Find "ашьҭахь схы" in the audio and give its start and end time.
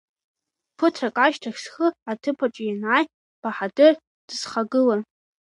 1.25-1.87